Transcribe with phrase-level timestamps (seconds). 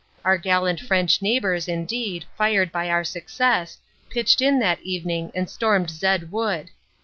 [0.25, 3.77] Our gallant French neighbors, indeed, fired by our success,
[4.09, 6.71] pitched in that evening and stormed Zed Wood.